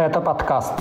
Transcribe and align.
Это 0.00 0.22
подкаст. 0.22 0.72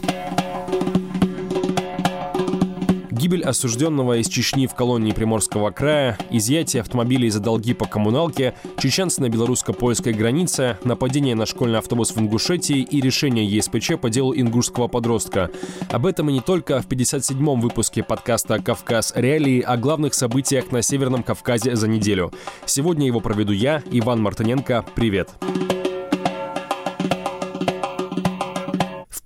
Гибель 3.12 3.44
осужденного 3.44 4.22
из 4.22 4.30
Чечни 4.30 4.66
в 4.66 4.76
колонии 4.76 5.12
Приморского 5.12 5.72
края, 5.72 6.18
изъятие 6.30 6.80
автомобилей 6.80 7.30
за 7.30 7.42
долги 7.42 7.74
по 7.74 7.86
коммуналке, 7.86 8.54
чеченцы 8.78 9.20
на 9.20 9.28
белорусско-польской 9.28 10.14
границе, 10.14 10.78
нападение 10.86 11.36
на 11.36 11.46
школьный 11.46 11.80
автобус 11.80 12.12
в 12.12 12.18
Ингушетии 12.18 12.78
и 12.80 13.02
решение 13.02 13.46
ЕСПЧ 13.46 14.00
по 14.00 14.10
делу 14.10 14.34
ингушского 14.34 14.88
подростка. 14.88 15.52
Об 15.90 16.06
этом 16.06 16.30
и 16.30 16.34
не 16.34 16.40
только 16.40 16.82
в 16.82 16.88
57-м 16.88 17.60
выпуске 17.60 18.04
подкаста 18.04 18.64
«Кавказ. 18.64 19.12
Реалии» 19.18 19.60
о 19.60 19.76
главных 19.76 20.14
событиях 20.14 20.72
на 20.72 20.82
Северном 20.82 21.24
Кавказе 21.24 21.76
за 21.76 21.90
неделю. 21.90 22.32
Сегодня 22.66 23.06
его 23.06 23.20
проведу 23.20 23.52
я, 23.52 23.84
Иван 23.92 24.22
Мартыненко. 24.22 24.86
Привет! 24.96 25.32
Привет! 25.42 25.69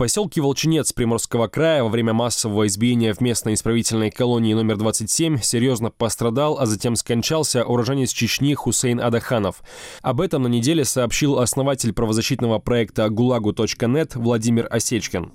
Поселке 0.04 0.42
Волчинец 0.42 0.92
Приморского 0.92 1.48
края 1.48 1.82
во 1.82 1.88
время 1.88 2.12
массового 2.12 2.68
избиения 2.68 3.14
в 3.14 3.22
местной 3.22 3.54
исправительной 3.54 4.12
колонии 4.12 4.54
номер 4.54 4.76
27 4.76 5.40
серьезно 5.40 5.92
пострадал, 5.92 6.60
а 6.60 6.66
затем 6.66 6.98
скончался 6.98 7.64
уроженец 7.64 8.12
Чечни 8.12 8.54
Хусейн 8.54 9.00
Адаханов. 9.00 9.64
Об 10.02 10.20
этом 10.20 10.44
на 10.44 10.48
неделе 10.48 10.84
сообщил 10.84 11.40
основатель 11.40 11.94
правозащитного 11.94 12.60
проекта 12.60 13.08
«Гулагу.нет» 13.08 14.16
Владимир 14.16 14.68
Осечкин. 14.70 15.32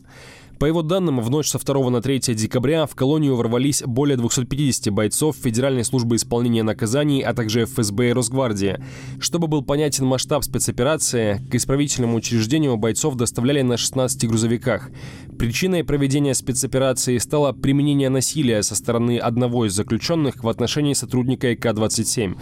По 0.59 0.65
его 0.65 0.83
данным, 0.83 1.21
в 1.21 1.31
ночь 1.31 1.49
со 1.49 1.59
2 1.61 1.89
на 1.89 2.03
3 2.03 2.35
декабря 2.35 2.87
в 2.87 2.97
колонию 2.97 3.37
ворвались 3.37 3.85
более 3.87 4.17
250 4.17 4.93
бойцов 4.93 5.37
Федеральной 5.37 5.85
службы 5.85 6.17
исполнения 6.17 6.65
наказаний, 6.65 7.21
а 7.21 7.33
также 7.33 7.65
ФСБ 7.65 8.09
и 8.09 8.13
Росгвардии. 8.13 8.83
Чтобы 9.21 9.47
был 9.47 9.63
понятен 9.63 10.05
масштаб 10.05 10.43
спецоперации, 10.43 11.41
к 11.49 11.55
исправительному 11.55 12.17
учреждению 12.17 12.77
бойцов 12.77 13.15
доставляли 13.15 13.63
на 13.63 13.77
16 13.77 14.27
грузовиках. 14.27 14.91
Причиной 15.39 15.85
проведения 15.85 16.35
спецоперации 16.35 17.19
стало 17.19 17.53
применение 17.53 18.09
насилия 18.09 18.65
со 18.65 18.75
стороны 18.75 19.19
одного 19.19 19.67
из 19.67 19.75
заключенных 19.75 20.43
в 20.43 20.49
отношении 20.49 20.95
сотрудника 20.95 21.53
ИК-27. 21.53 22.37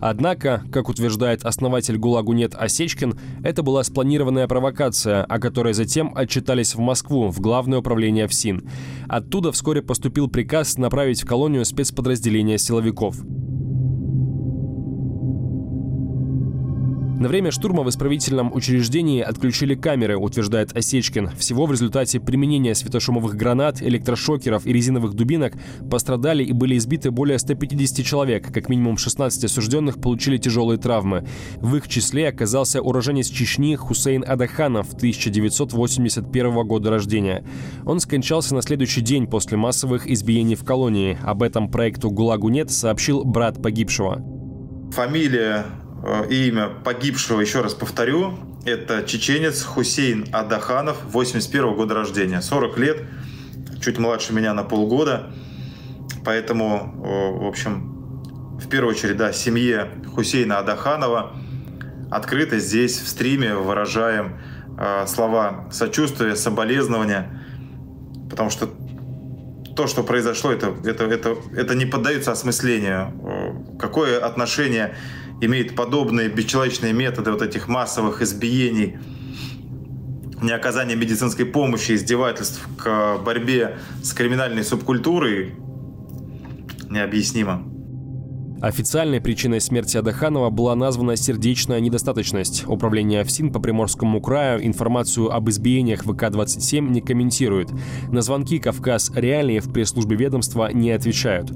Однако, 0.00 0.64
как 0.72 0.88
утверждает 0.88 1.44
основатель 1.44 1.98
ГУЛАГу 1.98 2.32
НЕТ 2.32 2.56
Осечкин, 2.56 3.16
это 3.44 3.62
была 3.62 3.84
спланированная 3.84 4.48
провокация, 4.48 5.22
о 5.22 5.38
которой 5.38 5.74
затем 5.74 6.12
отчитались 6.16 6.74
в 6.74 6.80
Москву, 6.80 7.28
в 7.28 7.38
Главное 7.60 7.80
управление 7.80 8.26
ФСИН. 8.26 8.62
Оттуда 9.06 9.52
вскоре 9.52 9.82
поступил 9.82 10.28
приказ 10.28 10.78
направить 10.78 11.22
в 11.22 11.26
колонию 11.26 11.66
спецподразделения 11.66 12.56
силовиков. 12.56 13.16
На 17.20 17.28
время 17.28 17.50
штурма 17.50 17.82
в 17.82 17.88
исправительном 17.90 18.50
учреждении 18.50 19.20
отключили 19.20 19.74
камеры, 19.74 20.16
утверждает 20.16 20.74
Осечкин. 20.74 21.32
Всего 21.36 21.66
в 21.66 21.72
результате 21.72 22.18
применения 22.18 22.74
светошумовых 22.74 23.36
гранат, 23.36 23.82
электрошокеров 23.82 24.64
и 24.64 24.72
резиновых 24.72 25.12
дубинок 25.12 25.52
пострадали 25.90 26.42
и 26.42 26.54
были 26.54 26.78
избиты 26.78 27.10
более 27.10 27.38
150 27.38 28.06
человек. 28.06 28.50
Как 28.50 28.70
минимум 28.70 28.96
16 28.96 29.44
осужденных 29.44 30.00
получили 30.00 30.38
тяжелые 30.38 30.78
травмы. 30.78 31.26
В 31.56 31.76
их 31.76 31.88
числе 31.88 32.26
оказался 32.26 32.80
уроженец 32.80 33.28
Чечни 33.28 33.74
Хусейн 33.76 34.24
Адаханов 34.26 34.94
1981 34.94 36.66
года 36.66 36.88
рождения. 36.88 37.44
Он 37.84 38.00
скончался 38.00 38.54
на 38.54 38.62
следующий 38.62 39.02
день 39.02 39.26
после 39.26 39.58
массовых 39.58 40.10
избиений 40.10 40.54
в 40.54 40.64
колонии. 40.64 41.18
Об 41.22 41.42
этом 41.42 41.70
проекту 41.70 42.10
«ГУЛАГу 42.10 42.48
нет» 42.48 42.70
сообщил 42.70 43.24
брат 43.24 43.60
погибшего. 43.60 44.24
Фамилия 44.92 45.66
имя 46.30 46.68
погибшего, 46.68 47.40
еще 47.40 47.60
раз 47.60 47.74
повторю, 47.74 48.38
это 48.64 49.02
чеченец 49.02 49.62
Хусейн 49.62 50.26
Адаханов, 50.32 50.98
81 51.04 51.74
года 51.74 51.94
рождения, 51.94 52.40
40 52.40 52.78
лет, 52.78 53.02
чуть 53.82 53.98
младше 53.98 54.32
меня 54.32 54.54
на 54.54 54.62
полгода. 54.62 55.32
Поэтому, 56.24 56.94
в 57.42 57.46
общем, 57.46 57.90
в 58.60 58.68
первую 58.68 58.94
очередь, 58.94 59.16
да, 59.16 59.32
семье 59.32 59.88
Хусейна 60.14 60.58
Адаханова 60.58 61.32
открыто 62.10 62.58
здесь 62.58 63.00
в 63.00 63.08
стриме 63.08 63.54
выражаем 63.54 64.38
э, 64.78 65.06
слова 65.06 65.68
сочувствия, 65.70 66.36
соболезнования, 66.36 67.40
потому 68.28 68.50
что 68.50 68.68
то, 69.76 69.86
что 69.86 70.02
произошло, 70.02 70.52
это, 70.52 70.74
это, 70.84 71.04
это, 71.04 71.36
это 71.56 71.74
не 71.74 71.86
поддается 71.86 72.32
осмыслению. 72.32 73.12
Э, 73.22 73.78
какое 73.78 74.24
отношение 74.24 74.94
имеет 75.40 75.74
подобные 75.74 76.28
бесчеловечные 76.28 76.92
методы 76.92 77.32
вот 77.32 77.42
этих 77.42 77.68
массовых 77.68 78.22
избиений, 78.22 78.98
неоказания 80.42 80.96
медицинской 80.96 81.46
помощи, 81.46 81.92
издевательств 81.92 82.66
к 82.76 83.18
борьбе 83.18 83.78
с 84.02 84.12
криминальной 84.12 84.64
субкультурой 84.64 85.54
необъяснимо. 86.88 87.66
Официальной 88.60 89.22
причиной 89.22 89.58
смерти 89.62 89.96
Адаханова 89.96 90.50
была 90.50 90.74
названа 90.74 91.16
сердечная 91.16 91.80
недостаточность. 91.80 92.64
Управление 92.66 93.24
ФСИН 93.24 93.52
по 93.52 93.58
Приморскому 93.58 94.20
краю 94.20 94.66
информацию 94.66 95.34
об 95.34 95.48
избиениях 95.48 96.04
ВК-27 96.04 96.90
не 96.90 97.00
комментирует. 97.00 97.70
На 98.10 98.20
звонки 98.20 98.58
«Кавказ 98.58 99.12
Реалии» 99.14 99.60
в 99.60 99.72
пресс-службе 99.72 100.16
ведомства 100.16 100.70
не 100.74 100.90
отвечают. 100.90 101.50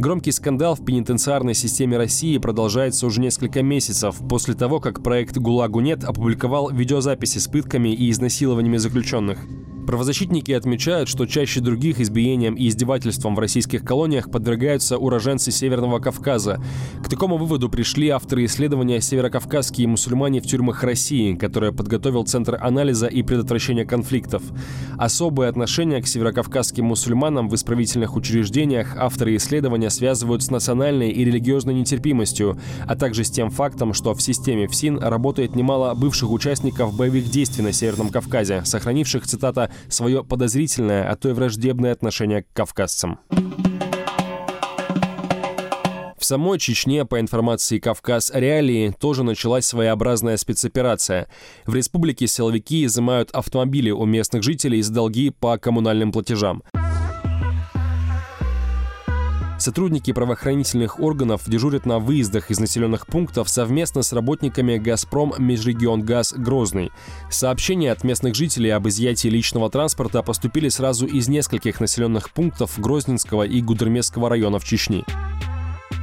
Громкий 0.00 0.32
скандал 0.32 0.76
в 0.76 0.82
пенитенциарной 0.82 1.52
системе 1.52 1.98
России 1.98 2.38
продолжается 2.38 3.06
уже 3.06 3.20
несколько 3.20 3.62
месяцев 3.62 4.16
после 4.30 4.54
того, 4.54 4.80
как 4.80 5.02
проект 5.02 5.36
«ГУЛАГу 5.36 5.80
нет» 5.80 6.04
опубликовал 6.04 6.70
видеозаписи 6.70 7.36
с 7.36 7.46
пытками 7.46 7.90
и 7.90 8.10
изнасилованиями 8.10 8.78
заключенных. 8.78 9.40
Правозащитники 9.90 10.52
отмечают, 10.52 11.08
что 11.08 11.26
чаще 11.26 11.58
других 11.58 11.98
избиениям 11.98 12.54
и 12.54 12.68
издевательствам 12.68 13.34
в 13.34 13.40
российских 13.40 13.82
колониях 13.82 14.30
подвергаются 14.30 14.96
уроженцы 14.96 15.50
Северного 15.50 15.98
Кавказа. 15.98 16.62
К 17.04 17.08
такому 17.08 17.38
выводу 17.38 17.68
пришли 17.68 18.08
авторы 18.08 18.44
исследования 18.44 19.00
«Северокавказские 19.00 19.88
мусульмане 19.88 20.40
в 20.40 20.46
тюрьмах 20.46 20.84
России», 20.84 21.34
которое 21.34 21.72
подготовил 21.72 22.22
Центр 22.22 22.56
анализа 22.60 23.08
и 23.08 23.24
предотвращения 23.24 23.84
конфликтов. 23.84 24.44
Особое 24.96 25.48
отношение 25.48 26.00
к 26.00 26.06
северокавказским 26.06 26.84
мусульманам 26.84 27.48
в 27.48 27.56
исправительных 27.56 28.14
учреждениях 28.14 28.96
авторы 28.96 29.34
исследования 29.34 29.90
связывают 29.90 30.44
с 30.44 30.52
национальной 30.52 31.10
и 31.10 31.24
религиозной 31.24 31.74
нетерпимостью, 31.74 32.60
а 32.86 32.94
также 32.94 33.24
с 33.24 33.30
тем 33.32 33.50
фактом, 33.50 33.92
что 33.94 34.14
в 34.14 34.22
системе 34.22 34.68
ФСИН 34.68 34.98
работает 34.98 35.56
немало 35.56 35.92
бывших 35.94 36.30
участников 36.30 36.94
боевых 36.94 37.28
действий 37.28 37.64
на 37.64 37.72
Северном 37.72 38.10
Кавказе, 38.10 38.62
сохранивших, 38.64 39.26
цитата, 39.26 39.68
свое 39.88 40.24
подозрительное, 40.24 41.10
а 41.10 41.16
то 41.16 41.28
и 41.28 41.32
враждебное 41.32 41.92
отношение 41.92 42.42
к 42.42 42.52
кавказцам. 42.52 43.18
В 46.20 46.24
самой 46.24 46.58
Чечне, 46.58 47.06
по 47.06 47.18
информации 47.18 47.78
Кавказ 47.78 48.30
Реалии, 48.34 48.94
тоже 49.00 49.24
началась 49.24 49.64
своеобразная 49.64 50.36
спецоперация. 50.36 51.28
В 51.64 51.74
республике 51.74 52.26
силовики 52.26 52.84
изымают 52.84 53.30
автомобили 53.30 53.90
у 53.90 54.04
местных 54.04 54.42
жителей 54.42 54.82
с 54.82 54.90
долги 54.90 55.30
по 55.30 55.56
коммунальным 55.56 56.12
платежам. 56.12 56.62
Сотрудники 59.60 60.10
правоохранительных 60.10 61.00
органов 61.00 61.42
дежурят 61.46 61.84
на 61.84 61.98
выездах 61.98 62.50
из 62.50 62.58
населенных 62.58 63.06
пунктов 63.06 63.50
совместно 63.50 64.00
с 64.00 64.10
работниками 64.14 64.78
«Газпром 64.78 65.34
Межрегионгаз 65.36 66.32
Грозный». 66.32 66.90
Сообщения 67.28 67.92
от 67.92 68.02
местных 68.02 68.34
жителей 68.34 68.70
об 68.70 68.88
изъятии 68.88 69.28
личного 69.28 69.68
транспорта 69.68 70.22
поступили 70.22 70.70
сразу 70.70 71.04
из 71.04 71.28
нескольких 71.28 71.78
населенных 71.78 72.30
пунктов 72.30 72.78
Грозненского 72.78 73.42
и 73.42 73.60
Гудермесского 73.60 74.30
районов 74.30 74.64
Чечни. 74.64 75.04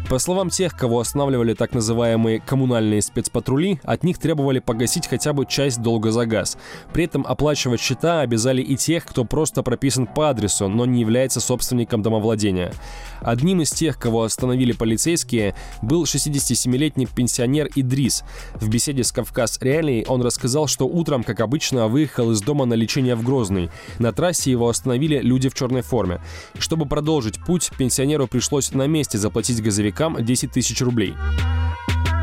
По 0.10 0.20
словам 0.20 0.50
тех, 0.50 0.74
кого 0.74 1.02
останавливали 1.02 1.54
так 1.54 1.74
называемые 1.74 2.40
коммунальные 2.40 3.02
спецпатрули, 3.02 3.82
от 3.84 4.04
них 4.04 4.18
требовали 4.18 4.60
погасить 4.60 5.06
хотя 5.06 5.34
бы 5.34 5.46
часть 5.46 5.82
долга 5.82 6.12
за 6.12 6.26
газ. 6.26 6.58
При 6.94 7.04
этом 7.04 7.26
оплачивать 7.28 7.82
счета 7.82 8.22
обязали 8.22 8.62
и 8.62 8.78
тех, 8.78 9.06
кто 9.06 9.26
просто 9.26 9.64
прописан 9.64 10.08
по 10.08 10.30
адресу, 10.30 10.70
но 10.70 10.86
не 10.86 11.02
является 11.02 11.42
собственником 11.42 12.04
домовладения. 12.04 12.72
Одним 13.20 13.60
из 13.60 13.72
тех, 13.72 14.00
кого 14.00 14.24
остановили 14.24 14.72
полицейские, 14.72 15.56
был 15.82 16.06
67-летний 16.06 17.08
пенсионер 17.08 17.68
Идрис. 17.76 18.24
В 18.54 18.70
беседе 18.70 19.04
с 19.04 19.12
Кавказ 19.12 19.60
Реалией 19.62 20.06
он 20.06 20.22
рассказал, 20.22 20.68
что 20.68 20.88
утром, 20.88 21.26
как 21.26 21.42
обычно, 21.42 21.90
выехал 21.90 22.32
из 22.32 22.40
дома 22.40 22.64
на 22.64 22.76
лечение 22.76 23.16
в 23.16 23.24
Грозный. 23.24 23.70
На 24.00 24.14
трассе 24.14 24.52
его 24.52 24.70
остановили 24.70 25.20
люди 25.20 25.50
в 25.50 25.54
черной 25.54 25.82
форме. 25.82 26.22
Чтобы 26.58 26.86
продолжить 26.86 27.44
путь, 27.44 27.72
пенсионеру 27.78 28.28
пришлось 28.28 28.72
на 28.72 28.88
месте 28.88 29.18
заплатить 29.18 29.62
газовик 29.62 29.97
игрокам 29.98 30.24
10 30.24 30.52
тысяч 30.52 30.80
рублей. 30.82 31.16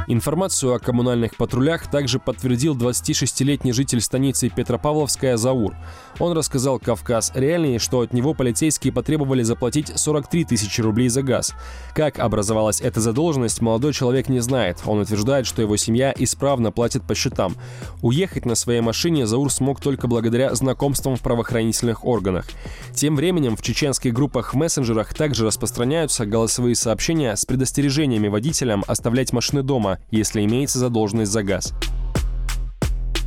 Информацию 0.06 0.74
о 0.74 0.78
коммунальных 0.78 1.34
патрулях 1.36 1.90
также 1.90 2.18
подтвердил 2.18 2.76
26-летний 2.76 3.72
житель 3.72 4.02
станицы 4.02 4.50
Петропавловская 4.50 5.38
Заур. 5.38 5.74
Он 6.18 6.36
рассказал 6.36 6.78
«Кавказ 6.78 7.32
Реальный», 7.34 7.78
что 7.78 8.00
от 8.00 8.12
него 8.12 8.34
полицейские 8.34 8.92
потребовали 8.92 9.42
заплатить 9.42 9.92
43 9.94 10.44
тысячи 10.44 10.82
рублей 10.82 11.08
за 11.08 11.22
газ. 11.22 11.54
Как 11.94 12.18
образовалась 12.18 12.82
эта 12.82 13.00
задолженность, 13.00 13.62
молодой 13.62 13.94
человек 13.94 14.28
не 14.28 14.40
знает. 14.40 14.82
Он 14.84 15.00
утверждает, 15.00 15.46
что 15.46 15.62
его 15.62 15.76
семья 15.76 16.14
исправно 16.16 16.70
платит 16.70 17.02
по 17.04 17.14
счетам. 17.14 17.56
Уехать 18.02 18.44
на 18.44 18.54
своей 18.54 18.80
машине 18.80 19.26
Заур 19.26 19.50
смог 19.50 19.80
только 19.80 20.06
благодаря 20.06 20.54
знакомствам 20.54 21.16
в 21.16 21.22
правоохранительных 21.22 22.04
органах. 22.04 22.46
Тем 22.94 23.16
временем 23.16 23.56
в 23.56 23.62
чеченских 23.62 24.12
группах 24.12 24.52
в 24.52 24.56
мессенджерах 24.56 25.14
также 25.14 25.46
распространяются 25.46 26.26
голосовые 26.26 26.74
сообщения 26.74 27.34
с 27.34 27.46
предостережениями 27.46 28.28
водителям 28.28 28.84
оставлять 28.86 29.32
машины 29.32 29.62
дома, 29.62 29.94
если 30.11 30.44
имеется 30.44 30.79
задолженность 30.79 31.32
за 31.32 31.43
газ. 31.43 31.75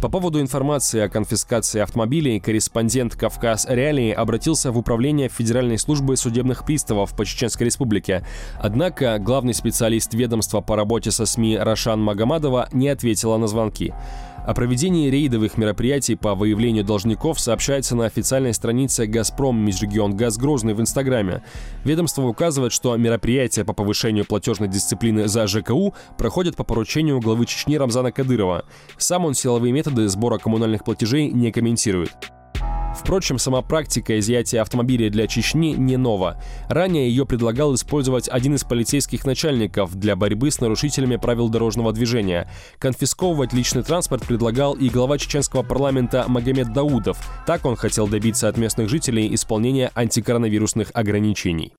По 0.02 0.10
поводу 0.10 0.40
информации 0.40 1.02
о 1.02 1.10
конфискации 1.10 1.81
автомобилей 1.81 2.40
корреспондент 2.40 3.16
«Кавказ 3.16 3.66
Реалии» 3.68 4.12
обратился 4.12 4.72
в 4.72 4.78
Управление 4.78 5.28
Федеральной 5.28 5.80
службы 5.80 6.16
судебных 6.18 6.66
приставов 6.66 7.16
по 7.16 7.25
Чеченской 7.25 7.66
Республике. 7.66 8.24
Однако 8.60 9.18
главный 9.18 9.56
специалист 9.56 10.14
ведомства 10.14 10.62
по 10.62 10.75
работе 10.75 11.10
со 11.10 11.25
СМИ 11.25 11.58
Рашан 11.58 12.00
Магомадова 12.00 12.70
не 12.74 12.90
ответила 12.90 13.38
на 13.38 13.48
звонки. 13.48 13.92
О 14.48 14.54
проведении 14.54 15.10
рейдовых 15.10 15.58
мероприятий 15.58 16.16
по 16.16 16.34
выявлению 16.34 16.86
должников 16.86 17.38
сообщается 17.38 17.98
на 17.98 18.06
официальной 18.06 18.54
странице 18.54 19.06
«Газпром 19.06 19.60
Межрегион 19.60 20.16
Газ 20.16 20.38
Грозный» 20.38 20.74
в 20.74 20.80
Инстаграме. 20.80 21.44
Ведомство 21.84 22.22
указывает, 22.24 22.72
что 22.72 22.96
мероприятия 22.96 23.66
по 23.66 23.74
повышению 23.74 24.24
платежной 24.24 24.70
дисциплины 24.70 25.28
за 25.28 25.48
ЖКУ 25.48 25.94
проходят 26.18 26.56
по 26.56 26.64
поручению 26.64 27.20
главы 27.20 27.46
Чечни 27.46 27.76
Рамзана 27.76 28.14
Кадырова. 28.14 28.64
Сам 28.98 29.26
он 29.26 29.34
силовые 29.34 29.74
методы 29.74 30.08
сбора 30.08 30.38
коммунальных 30.38 30.86
платежей 30.86 31.30
не 31.30 31.52
комментирует. 31.52 32.16
Впрочем, 32.95 33.38
сама 33.38 33.62
практика 33.62 34.19
изъятия 34.19 34.62
автомобиля 34.62 35.10
для 35.10 35.28
Чечни 35.28 35.74
не 35.74 35.98
нова. 35.98 36.42
Ранее 36.69 37.10
ее 37.10 37.25
предлагал 37.25 37.74
использовать 37.75 38.28
один 38.28 38.56
из 38.56 38.63
полицейских 38.63 39.25
начальников 39.25 39.95
для 39.95 40.16
борьбы 40.16 40.51
с 40.51 40.60
нарушителями 40.60 41.16
правил 41.16 41.50
дорожного 41.50 41.94
движения. 41.94 42.50
Конфисковывать 42.80 43.54
личный 43.54 43.84
транспорт 43.84 44.25
предлагал 44.25 44.74
и 44.74 44.89
глава 44.89 45.18
чеченского 45.18 45.63
парламента 45.63 46.25
Магомед 46.28 46.74
Даудов. 46.74 47.18
Так 47.45 47.66
он 47.66 47.75
хотел 47.75 48.07
добиться 48.07 48.48
от 48.48 48.57
местных 48.57 48.89
жителей 48.89 49.34
исполнения 49.34 49.92
антикоронавирусных 49.95 50.92
ограничений. 50.94 51.74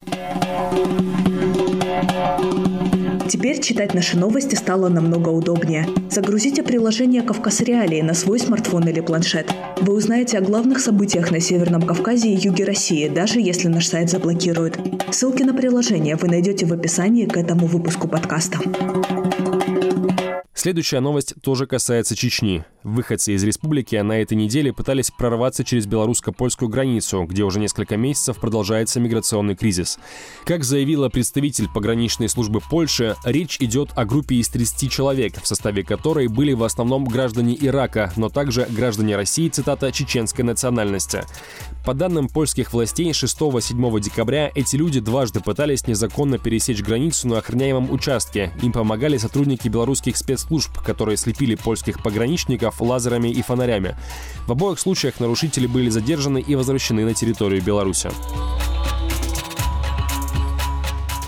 Теперь 3.28 3.60
читать 3.60 3.92
наши 3.92 4.16
новости 4.16 4.54
стало 4.54 4.88
намного 4.88 5.28
удобнее. 5.28 5.86
Загрузите 6.10 6.62
приложение 6.62 7.20
«Кавказ 7.20 7.60
Реалии» 7.60 8.00
на 8.00 8.14
свой 8.14 8.38
смартфон 8.38 8.88
или 8.88 9.00
планшет. 9.00 9.52
Вы 9.82 9.92
узнаете 9.92 10.38
о 10.38 10.40
главных 10.40 10.80
событиях 10.80 11.30
на 11.30 11.38
Северном 11.38 11.82
Кавказе 11.82 12.30
и 12.30 12.36
юге 12.36 12.64
России, 12.64 13.06
даже 13.06 13.40
если 13.40 13.69
наш 13.69 13.86
сайт 13.86 14.08
заблокируют. 14.08 14.78
Ссылки 15.10 15.42
на 15.42 15.52
приложение 15.52 16.16
вы 16.16 16.28
найдете 16.28 16.64
в 16.64 16.72
описании 16.72 17.26
к 17.26 17.36
этому 17.36 17.66
выпуску 17.66 18.08
подкаста. 18.08 18.60
Следующая 20.58 20.99
новость 20.99 21.34
тоже 21.40 21.69
касается 21.69 22.16
Чечни. 22.16 22.64
Выходцы 22.82 23.32
из 23.32 23.44
республики 23.44 23.94
на 23.94 24.20
этой 24.20 24.34
неделе 24.34 24.72
пытались 24.72 25.12
прорваться 25.12 25.62
через 25.62 25.87
белорусско-польскую 25.87 26.69
границу, 26.69 27.22
где 27.28 27.44
уже 27.44 27.60
несколько 27.60 27.96
месяцев 27.96 28.38
продолжается 28.38 28.99
миграционный 28.99 29.55
кризис. 29.55 30.00
Как 30.44 30.64
заявила 30.64 31.10
представитель 31.10 31.69
пограничной 31.72 32.28
службы 32.28 32.60
Польши, 32.60 33.14
речь 33.25 33.58
идет 33.60 33.90
о 33.94 34.05
группе 34.05 34.34
из 34.34 34.49
30 34.49 34.90
человек, 34.90 35.40
в 35.40 35.46
составе 35.46 35.84
которой 35.84 36.26
были 36.26 36.55
в 36.55 36.64
основном 36.64 37.05
граждане 37.05 37.56
Ирака, 37.60 38.12
но 38.16 38.28
также 38.28 38.66
граждане 38.69 39.14
России, 39.14 39.49
цитата, 39.49 39.93
чеченской 39.93 40.44
национальности. 40.44 41.22
По 41.84 41.94
данным 41.94 42.28
польских 42.28 42.72
властей, 42.72 43.12
6-7 43.12 44.00
декабря 44.00 44.50
эти 44.56 44.75
люди 44.75 44.99
дважды 44.99 45.38
пытались 45.40 45.87
незаконно 45.87 46.38
пересечь 46.38 46.82
границу 46.82 47.28
на 47.28 47.38
охраняемом 47.38 47.93
участке. 47.93 48.50
Им 48.60 48.72
помогали 48.72 49.19
сотрудники 49.19 49.69
белорусских 49.69 50.16
спецслужб, 50.16 50.47
которые 50.84 51.16
слепили 51.16 51.54
польских 51.54 52.02
пограничников 52.02 52.80
лазерами 52.80 53.28
и 53.28 53.42
фонарями. 53.42 53.96
В 54.46 54.52
обоих 54.52 54.78
случаях 54.78 55.20
нарушители 55.20 55.66
были 55.66 55.90
задержаны 55.90 56.40
и 56.40 56.54
возвращены 56.54 57.04
на 57.04 57.14
территорию 57.14 57.62
Беларуси. 57.62 58.10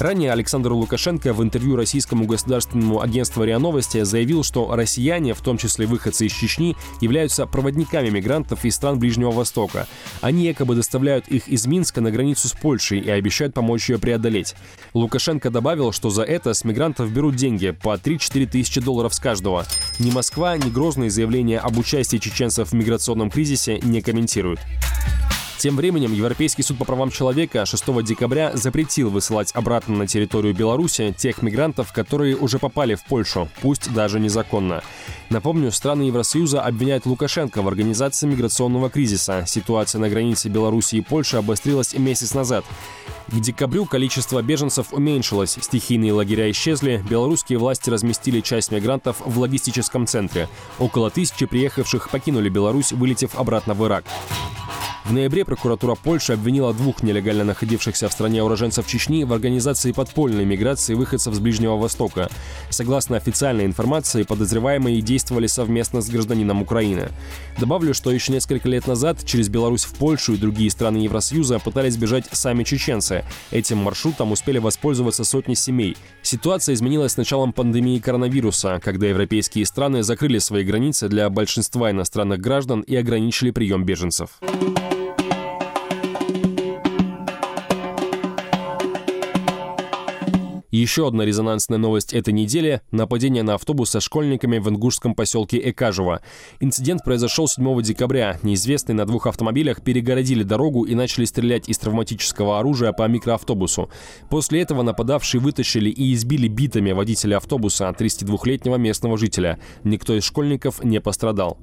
Ранее 0.00 0.32
Александр 0.32 0.72
Лукашенко 0.72 1.34
в 1.34 1.42
интервью 1.42 1.76
российскому 1.76 2.24
государственному 2.24 3.02
агентству 3.02 3.44
РИА 3.44 3.58
Новости 3.58 4.02
заявил, 4.02 4.42
что 4.42 4.74
россияне, 4.74 5.34
в 5.34 5.42
том 5.42 5.58
числе 5.58 5.84
выходцы 5.84 6.24
из 6.24 6.32
Чечни, 6.32 6.74
являются 7.02 7.44
проводниками 7.44 8.08
мигрантов 8.08 8.64
из 8.64 8.76
стран 8.76 8.98
Ближнего 8.98 9.30
Востока. 9.30 9.86
Они 10.22 10.44
якобы 10.44 10.74
доставляют 10.74 11.28
их 11.28 11.48
из 11.48 11.66
Минска 11.66 12.00
на 12.00 12.10
границу 12.10 12.48
с 12.48 12.52
Польшей 12.52 13.00
и 13.00 13.10
обещают 13.10 13.52
помочь 13.52 13.90
ее 13.90 13.98
преодолеть. 13.98 14.54
Лукашенко 14.94 15.50
добавил, 15.50 15.92
что 15.92 16.08
за 16.08 16.22
это 16.22 16.54
с 16.54 16.64
мигрантов 16.64 17.12
берут 17.12 17.36
деньги 17.36 17.70
по 17.70 17.94
3-4 17.96 18.46
тысячи 18.46 18.80
долларов 18.80 19.12
с 19.12 19.20
каждого. 19.20 19.66
Ни 19.98 20.10
Москва, 20.10 20.56
ни 20.56 20.70
грозные 20.70 21.10
заявления 21.10 21.58
об 21.58 21.76
участии 21.76 22.16
чеченцев 22.16 22.70
в 22.70 22.72
миграционном 22.72 23.30
кризисе 23.30 23.78
не 23.80 24.00
комментируют. 24.00 24.60
Тем 25.60 25.76
временем 25.76 26.14
Европейский 26.14 26.62
суд 26.62 26.78
по 26.78 26.86
правам 26.86 27.10
человека 27.10 27.66
6 27.66 28.02
декабря 28.02 28.52
запретил 28.54 29.10
высылать 29.10 29.50
обратно 29.54 29.94
на 29.94 30.06
территорию 30.06 30.54
Беларуси 30.54 31.14
тех 31.14 31.42
мигрантов, 31.42 31.92
которые 31.92 32.34
уже 32.34 32.58
попали 32.58 32.94
в 32.94 33.04
Польшу, 33.04 33.46
пусть 33.60 33.92
даже 33.92 34.18
незаконно. 34.20 34.82
Напомню, 35.28 35.70
страны 35.70 36.04
Евросоюза 36.04 36.62
обвиняют 36.62 37.04
Лукашенко 37.04 37.60
в 37.60 37.68
организации 37.68 38.26
миграционного 38.26 38.88
кризиса. 38.88 39.44
Ситуация 39.46 39.98
на 39.98 40.08
границе 40.08 40.48
Беларуси 40.48 40.96
и 40.96 41.02
Польши 41.02 41.36
обострилась 41.36 41.92
месяц 41.92 42.32
назад. 42.32 42.64
К 43.28 43.38
декабрю 43.38 43.84
количество 43.84 44.40
беженцев 44.40 44.94
уменьшилось, 44.94 45.58
стихийные 45.60 46.14
лагеря 46.14 46.50
исчезли, 46.50 47.04
белорусские 47.06 47.58
власти 47.58 47.90
разместили 47.90 48.40
часть 48.40 48.70
мигрантов 48.70 49.18
в 49.22 49.38
логистическом 49.38 50.06
центре. 50.06 50.48
Около 50.78 51.10
тысячи 51.10 51.44
приехавших 51.44 52.08
покинули 52.08 52.48
Беларусь, 52.48 52.92
вылетев 52.92 53.38
обратно 53.38 53.74
в 53.74 53.86
Ирак. 53.86 54.04
В 55.04 55.12
ноябре 55.12 55.44
прокуратура 55.44 55.94
Польши 55.94 56.34
обвинила 56.34 56.72
двух 56.72 57.02
нелегально 57.02 57.42
находившихся 57.42 58.08
в 58.08 58.12
стране 58.12 58.42
уроженцев 58.42 58.86
Чечни 58.86 59.24
в 59.24 59.32
организации 59.32 59.92
подпольной 59.92 60.44
миграции 60.44 60.94
выходцев 60.94 61.34
с 61.34 61.38
Ближнего 61.40 61.76
Востока. 61.76 62.28
Согласно 62.68 63.16
официальной 63.16 63.64
информации, 63.64 64.22
подозреваемые 64.22 65.00
действовали 65.00 65.46
совместно 65.46 66.00
с 66.00 66.08
гражданином 66.08 66.62
Украины. 66.62 67.08
Добавлю, 67.58 67.92
что 67.94 68.12
еще 68.12 68.32
несколько 68.32 68.68
лет 68.68 68.86
назад 68.86 69.24
через 69.24 69.48
Беларусь 69.48 69.84
в 69.84 69.94
Польшу 69.94 70.34
и 70.34 70.36
другие 70.36 70.70
страны 70.70 70.98
Евросоюза 70.98 71.58
пытались 71.58 71.96
бежать 71.96 72.26
сами 72.30 72.62
чеченцы. 72.62 73.24
Этим 73.50 73.78
маршрутом 73.78 74.32
успели 74.32 74.58
воспользоваться 74.58 75.24
сотни 75.24 75.54
семей. 75.54 75.96
Ситуация 76.22 76.74
изменилась 76.74 77.12
с 77.12 77.16
началом 77.16 77.52
пандемии 77.52 77.98
коронавируса, 77.98 78.80
когда 78.82 79.08
европейские 79.08 79.66
страны 79.66 80.02
закрыли 80.02 80.38
свои 80.38 80.62
границы 80.62 81.08
для 81.08 81.28
большинства 81.30 81.90
иностранных 81.90 82.40
граждан 82.40 82.82
и 82.82 82.94
ограничили 82.94 83.50
прием 83.50 83.84
беженцев. 83.84 84.38
Еще 90.80 91.06
одна 91.06 91.26
резонансная 91.26 91.76
новость 91.76 92.14
этой 92.14 92.32
недели– 92.32 92.80
нападение 92.90 93.42
на 93.42 93.56
автобус 93.56 93.90
со 93.90 94.00
школьниками 94.00 94.56
в 94.56 94.70
ингушском 94.70 95.14
поселке 95.14 95.60
Экажево. 95.68 96.22
Инцидент 96.58 97.04
произошел 97.04 97.46
7 97.46 97.82
декабря. 97.82 98.38
Неизвестные 98.42 98.96
на 98.96 99.04
двух 99.04 99.26
автомобилях 99.26 99.82
перегородили 99.82 100.42
дорогу 100.42 100.84
и 100.84 100.94
начали 100.94 101.26
стрелять 101.26 101.68
из 101.68 101.76
травматического 101.76 102.58
оружия 102.58 102.92
по 102.92 103.06
микроавтобусу. 103.06 103.90
После 104.30 104.62
этого 104.62 104.80
нападавшие 104.80 105.42
вытащили 105.42 105.90
и 105.90 106.14
избили 106.14 106.48
битами 106.48 106.92
водителя 106.92 107.36
автобуса, 107.36 107.94
32-летнего 107.94 108.76
местного 108.76 109.18
жителя. 109.18 109.60
Никто 109.84 110.14
из 110.14 110.24
школьников 110.24 110.82
не 110.82 110.98
пострадал. 110.98 111.58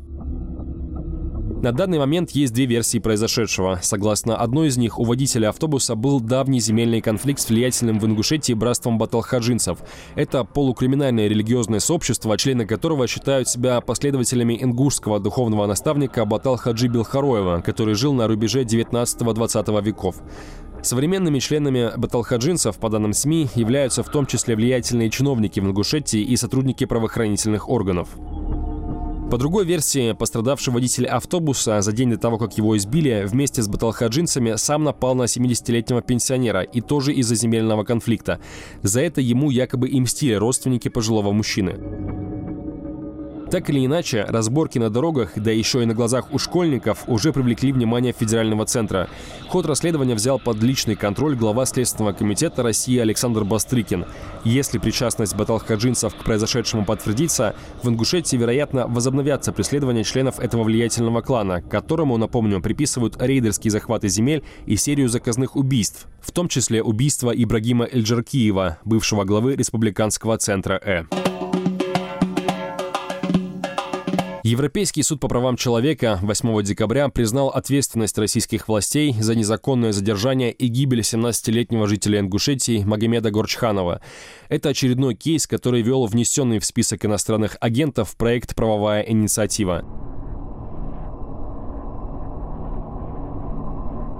На 1.67 1.73
данный 1.73 1.99
момент 1.99 2.31
есть 2.31 2.53
две 2.53 2.65
версии 2.65 2.97
произошедшего. 2.97 3.79
Согласно 3.83 4.37
одной 4.37 4.69
из 4.69 4.77
них, 4.77 4.99
у 4.99 5.03
водителя 5.03 5.49
автобуса 5.49 5.95
был 5.95 6.21
давний 6.21 6.61
земельный 6.61 7.01
конфликт 7.01 7.41
с 7.41 7.49
влиятельным 7.49 7.99
в 7.99 8.05
Ингушетии 8.05 8.53
братством 8.53 8.97
баталхаджинцев. 8.97 9.77
Это 10.15 10.45
полукриминальное 10.45 11.27
религиозное 11.27 11.81
сообщество, 11.81 12.37
члены 12.37 12.65
которого 12.65 13.05
считают 13.05 13.49
себя 13.49 13.81
последователями 13.81 14.57
ингушского 14.63 15.19
духовного 15.19 15.65
наставника 15.65 16.23
Баталхаджи 16.23 16.87
Билхароева, 16.87 17.59
который 17.59 17.95
жил 17.95 18.13
на 18.13 18.29
рубеже 18.29 18.63
19-20 18.63 19.83
веков. 19.83 20.21
Современными 20.83 21.39
членами 21.39 21.91
баталхаджинцев, 21.97 22.77
по 22.77 22.87
данным 22.89 23.11
СМИ, 23.11 23.49
являются 23.55 24.03
в 24.03 24.09
том 24.09 24.25
числе 24.25 24.55
влиятельные 24.55 25.09
чиновники 25.09 25.59
в 25.59 25.65
Ингушетии 25.65 26.21
и 26.21 26.37
сотрудники 26.37 26.85
правоохранительных 26.85 27.67
органов. 27.67 28.07
По 29.29 29.37
другой 29.37 29.65
версии, 29.65 30.13
пострадавший 30.13 30.73
водитель 30.73 31.05
автобуса 31.05 31.81
за 31.81 31.91
день 31.91 32.11
до 32.11 32.17
того, 32.17 32.37
как 32.37 32.57
его 32.57 32.77
избили, 32.77 33.25
вместе 33.27 33.61
с 33.61 33.67
баталхаджинцами 33.67 34.55
сам 34.55 34.85
напал 34.85 35.15
на 35.15 35.23
70-летнего 35.23 36.01
пенсионера, 36.01 36.61
и 36.61 36.79
тоже 36.79 37.13
из-за 37.13 37.35
земельного 37.35 37.83
конфликта. 37.83 38.39
За 38.83 39.01
это 39.01 39.19
ему 39.19 39.49
якобы 39.49 39.89
и 39.89 39.99
мстили 39.99 40.33
родственники 40.35 40.87
пожилого 40.87 41.33
мужчины. 41.33 41.75
Так 43.49 43.69
или 43.69 43.85
иначе, 43.85 44.25
разборки 44.27 44.77
на 44.77 44.89
дорогах, 44.89 45.31
да 45.35 45.51
еще 45.51 45.81
и 45.81 45.85
на 45.85 45.93
глазах 45.93 46.33
у 46.33 46.37
школьников, 46.37 47.05
уже 47.07 47.31
привлекли 47.31 47.71
внимание 47.71 48.11
федерального 48.11 48.65
центра. 48.65 49.07
Ход 49.47 49.65
расследования 49.65 50.15
взял 50.15 50.37
под 50.37 50.61
личный 50.61 50.95
контроль 50.95 51.35
глава 51.35 51.65
Следственного 51.65 52.11
комитета 52.11 52.61
России 52.61 52.97
Александр 52.99 53.45
Бастрыкин. 53.45 54.05
Если 54.43 54.79
причастность 54.79 55.35
баталхаджинцев 55.35 56.13
к 56.13 56.25
произошедшему 56.25 56.83
подтвердится, 56.83 57.55
в 57.83 57.87
Ингушетии, 57.87 58.35
вероятно, 58.35 58.85
возобновятся 58.85 59.53
преследования 59.53 60.03
членов 60.03 60.39
этого 60.39 60.63
влиятельного 60.63 61.21
клана, 61.21 61.61
которому, 61.61 62.17
напомню, 62.17 62.61
приписывают 62.61 63.15
рейдерские 63.21 63.71
захваты 63.71 64.09
земель 64.09 64.43
и 64.65 64.75
серию 64.75 65.07
заказных 65.07 65.55
убийств, 65.55 66.07
в 66.19 66.33
том 66.33 66.49
числе 66.49 66.83
убийство 66.83 67.31
Ибрагима 67.31 67.85
Эльджаркиева, 67.85 68.79
бывшего 68.83 69.23
главы 69.23 69.55
республиканского 69.55 70.37
центра 70.37 70.81
«Э». 70.83 71.26
Европейский 74.47 75.03
суд 75.03 75.19
по 75.19 75.27
правам 75.27 75.57
человека 75.57 76.19
8 76.21 76.63
декабря 76.63 77.09
признал 77.09 77.49
ответственность 77.49 78.17
российских 78.17 78.69
властей 78.69 79.13
за 79.19 79.35
незаконное 79.35 79.91
задержание 79.91 80.53
и 80.53 80.67
гибель 80.67 81.01
17-летнего 81.01 81.85
жителя 81.85 82.19
Ингушетии 82.21 82.81
Магомеда 82.85 83.29
Горчханова. 83.29 83.99
Это 84.47 84.69
очередной 84.69 85.15
кейс, 85.15 85.47
который 85.47 85.81
вел 85.81 86.05
внесенный 86.05 86.59
в 86.59 86.65
список 86.65 87.03
иностранных 87.03 87.57
агентов 87.59 88.15
проект 88.15 88.55
«Правовая 88.55 89.01
инициатива». 89.01 90.06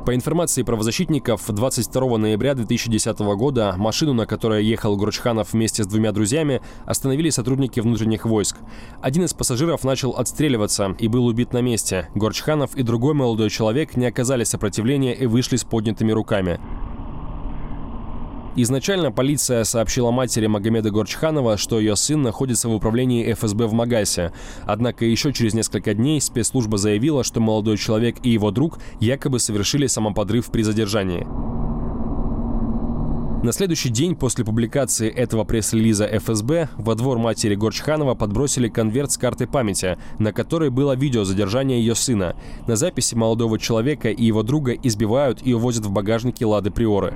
По 0.08 0.16
информации 0.16 0.64
правозащитников, 0.64 1.42
22 1.50 2.18
ноября 2.18 2.54
2010 2.54 3.20
года 3.20 3.76
машину, 3.76 4.14
на 4.14 4.26
которой 4.26 4.64
ехал 4.64 4.96
Гурчханов 4.96 5.52
вместе 5.52 5.84
с 5.84 5.88
двумя 5.88 6.14
друзьями, 6.14 6.62
остановили 6.86 7.30
сотрудники 7.30 7.82
внутренних 7.82 8.24
войск. 8.24 8.56
Один 9.02 9.26
из 9.26 9.34
пассажиров 9.34 9.84
начал 9.84 10.12
отстреливаться 10.12 10.96
и 10.98 11.10
был 11.10 11.26
убит 11.26 11.52
на 11.52 11.62
месте. 11.62 12.08
Горчханов 12.16 12.74
и 12.76 12.84
другой 12.84 13.16
молодой 13.16 13.50
человек 13.50 13.98
не 13.98 14.06
оказали 14.06 14.46
сопротивления 14.46 15.14
и 15.14 15.26
вышли 15.26 15.58
с 15.58 15.66
поднятыми 15.66 16.14
руками. 16.14 16.58
Изначально 18.60 19.12
полиция 19.12 19.64
сообщила 19.66 20.10
матери 20.10 20.48
Магомеда 20.48 20.90
Горчханова, 20.90 21.58
что 21.58 21.80
ее 21.80 21.96
сын 21.96 22.24
находится 22.24 22.68
в 22.68 22.74
управлении 22.74 23.32
ФСБ 23.32 23.68
в 23.68 23.74
Магасе. 23.74 24.34
Однако 24.66 25.06
еще 25.06 25.32
через 25.32 25.54
несколько 25.54 25.94
дней 25.94 26.20
спецслужба 26.20 26.80
заявила, 26.80 27.24
что 27.24 27.40
молодой 27.40 27.78
человек 27.78 28.16
и 28.24 28.32
его 28.32 28.50
друг 28.50 28.80
якобы 29.00 29.38
совершили 29.38 29.86
самоподрыв 29.86 30.48
при 30.48 30.64
задержании. 30.64 31.28
На 33.44 33.52
следующий 33.52 33.90
день 33.90 34.16
после 34.16 34.44
публикации 34.44 35.08
этого 35.08 35.44
пресс-релиза 35.44 36.08
ФСБ 36.08 36.70
во 36.78 36.96
двор 36.96 37.20
матери 37.20 37.54
Горчханова 37.54 38.16
подбросили 38.16 38.70
конверт 38.70 39.12
с 39.12 39.20
картой 39.20 39.46
памяти, 39.46 40.00
на 40.18 40.34
которой 40.34 40.72
было 40.72 40.96
видео 40.96 41.26
задержания 41.26 41.78
ее 41.78 41.94
сына. 41.94 42.36
На 42.66 42.76
записи 42.76 43.14
молодого 43.14 43.60
человека 43.60 44.10
и 44.10 44.26
его 44.26 44.42
друга 44.42 44.74
избивают 44.74 45.46
и 45.46 45.54
увозят 45.54 45.86
в 45.86 45.92
багажнике 45.92 46.48
Лады 46.48 46.72
Приоры. 46.72 47.14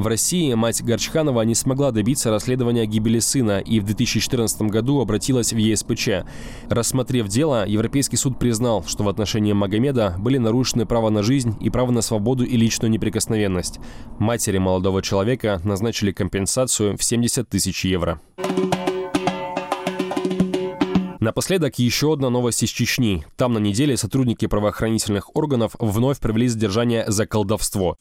В 0.00 0.06
России 0.06 0.54
мать 0.54 0.82
Горчханова 0.82 1.42
не 1.42 1.54
смогла 1.54 1.90
добиться 1.90 2.30
расследования 2.30 2.86
гибели 2.86 3.18
сына 3.18 3.58
и 3.58 3.80
в 3.80 3.84
2014 3.84 4.62
году 4.62 5.02
обратилась 5.02 5.52
в 5.52 5.58
ЕСПЧ. 5.58 6.24
Рассмотрев 6.70 7.28
дело, 7.28 7.66
Европейский 7.68 8.16
суд 8.16 8.38
признал, 8.38 8.82
что 8.82 9.04
в 9.04 9.10
отношении 9.10 9.52
Магомеда 9.52 10.16
были 10.18 10.38
нарушены 10.38 10.86
право 10.86 11.10
на 11.10 11.22
жизнь 11.22 11.54
и 11.60 11.68
право 11.68 11.90
на 11.90 12.00
свободу 12.00 12.44
и 12.44 12.56
личную 12.56 12.90
неприкосновенность. 12.90 13.78
Матери 14.18 14.56
молодого 14.56 15.02
человека 15.02 15.60
назначили 15.64 16.12
компенсацию 16.12 16.96
в 16.96 17.04
70 17.04 17.46
тысяч 17.46 17.84
евро. 17.84 18.22
Напоследок 21.20 21.78
еще 21.78 22.14
одна 22.14 22.30
новость 22.30 22.62
из 22.62 22.70
Чечни. 22.70 23.26
Там 23.36 23.52
на 23.52 23.58
неделе 23.58 23.98
сотрудники 23.98 24.46
правоохранительных 24.46 25.36
органов 25.36 25.72
вновь 25.78 26.18
провели 26.20 26.48
задержание 26.48 27.04
за 27.06 27.26
колдовство. 27.26 27.98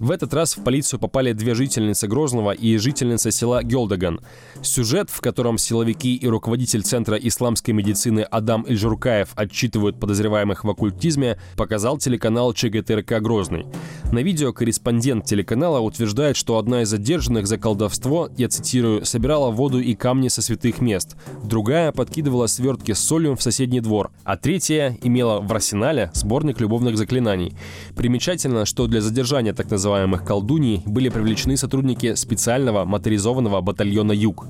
В 0.00 0.12
этот 0.12 0.32
раз 0.32 0.56
в 0.56 0.64
полицию 0.64 0.98
попали 0.98 1.34
две 1.34 1.54
жительницы 1.54 2.08
Грозного 2.08 2.52
и 2.52 2.78
жительница 2.78 3.30
села 3.30 3.62
Гелдаган. 3.62 4.20
Сюжет, 4.62 5.10
в 5.10 5.20
котором 5.20 5.58
силовики 5.58 6.16
и 6.16 6.26
руководитель 6.26 6.82
Центра 6.82 7.18
исламской 7.18 7.74
медицины 7.74 8.20
Адам 8.20 8.62
Ильжуркаев 8.62 9.28
отчитывают 9.34 10.00
подозреваемых 10.00 10.64
в 10.64 10.70
оккультизме, 10.70 11.38
показал 11.54 11.98
телеканал 11.98 12.54
ЧГТРК 12.54 13.20
«Грозный». 13.20 13.66
На 14.10 14.20
видео 14.20 14.54
корреспондент 14.54 15.26
телеканала 15.26 15.80
утверждает, 15.80 16.38
что 16.38 16.56
одна 16.56 16.80
из 16.80 16.88
задержанных 16.88 17.46
за 17.46 17.58
колдовство, 17.58 18.30
я 18.38 18.48
цитирую, 18.48 19.04
собирала 19.04 19.50
воду 19.50 19.80
и 19.80 19.94
камни 19.94 20.28
со 20.28 20.40
святых 20.40 20.80
мест, 20.80 21.14
другая 21.44 21.92
подкидывала 21.92 22.46
свертки 22.46 22.92
с 22.92 23.00
солью 23.00 23.36
в 23.36 23.42
соседний 23.42 23.80
двор, 23.80 24.10
а 24.24 24.38
третья 24.38 24.96
имела 25.02 25.42
в 25.42 25.52
арсенале 25.52 26.10
сборник 26.14 26.58
любовных 26.58 26.96
заклинаний. 26.96 27.54
Примечательно, 27.94 28.64
что 28.64 28.86
для 28.86 29.02
задержания 29.02 29.52
так 29.52 29.70
называемых 29.70 29.89
называемых 29.90 30.24
колдуний 30.24 30.82
были 30.86 31.08
привлечены 31.08 31.56
сотрудники 31.56 32.14
специального 32.14 32.84
моторизованного 32.84 33.60
батальона 33.60 34.12
«Юг». 34.12 34.46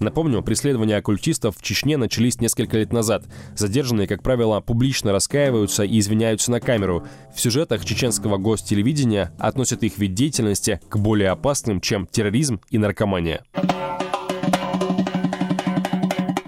Напомню, 0.00 0.42
преследования 0.42 0.96
оккультистов 0.96 1.56
в 1.56 1.62
Чечне 1.62 1.96
начались 1.96 2.40
несколько 2.40 2.76
лет 2.76 2.92
назад. 2.92 3.24
Задержанные, 3.56 4.08
как 4.08 4.22
правило, 4.22 4.60
публично 4.60 5.12
раскаиваются 5.12 5.84
и 5.84 5.98
извиняются 6.00 6.50
на 6.50 6.60
камеру. 6.60 7.04
В 7.34 7.40
сюжетах 7.40 7.84
чеченского 7.84 8.36
гостелевидения 8.36 9.32
относят 9.38 9.84
их 9.84 9.96
вид 9.98 10.14
деятельности 10.14 10.80
к 10.88 10.96
более 10.96 11.30
опасным, 11.30 11.80
чем 11.80 12.06
терроризм 12.06 12.60
и 12.70 12.78
наркомания. 12.78 13.42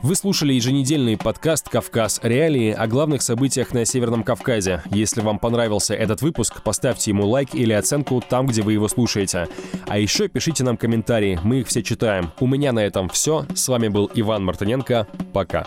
Вы 0.09 0.15
слушали 0.15 0.55
еженедельный 0.55 1.19
подкаст 1.19 1.69
«Кавказ. 1.69 2.21
Реалии» 2.23 2.73
о 2.73 2.87
главных 2.87 3.21
событиях 3.21 3.75
на 3.75 3.85
Северном 3.85 4.23
Кавказе. 4.23 4.83
Если 4.91 5.21
вам 5.21 5.38
понравился 5.38 5.95
этот 5.95 6.23
выпуск, 6.23 6.62
поставьте 6.62 7.11
ему 7.11 7.27
лайк 7.27 7.55
или 7.55 7.75
оценку 7.75 8.25
там, 8.27 8.47
где 8.47 8.62
вы 8.62 8.73
его 8.73 8.88
слушаете. 8.88 9.49
А 9.87 9.99
еще 9.99 10.29
пишите 10.29 10.65
нам 10.65 10.79
комментарии, 10.79 11.38
мы 11.45 11.61
их 11.61 11.67
все 11.67 11.83
читаем. 11.83 12.31
У 12.41 12.47
меня 12.47 12.73
на 12.73 12.81
этом 12.81 13.11
все. 13.11 13.45
С 13.55 13.69
вами 13.69 13.88
был 13.88 14.11
Иван 14.15 14.47
Мартыненко. 14.47 15.07
Пока. 15.35 15.67